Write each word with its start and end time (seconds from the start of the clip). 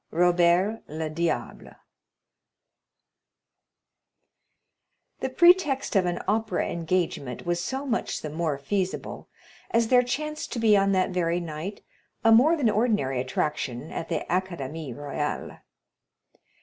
Robert 0.09 0.81
le 0.87 1.11
Diable 1.11 1.73
The 5.19 5.29
pretext 5.29 5.95
of 5.95 6.07
an 6.07 6.17
opera 6.27 6.65
engagement 6.69 7.45
was 7.45 7.59
so 7.59 7.85
much 7.85 8.23
the 8.23 8.31
more 8.31 8.57
feasible, 8.57 9.29
as 9.69 9.89
there 9.89 10.01
chanced 10.01 10.51
to 10.53 10.59
be 10.59 10.75
on 10.75 10.91
that 10.93 11.11
very 11.11 11.39
night 11.39 11.83
a 12.23 12.31
more 12.31 12.57
than 12.57 12.67
ordinary 12.67 13.21
attraction 13.21 13.91
at 13.91 14.09
the 14.09 14.25
Académie 14.27 14.91
Royale. 14.95 15.59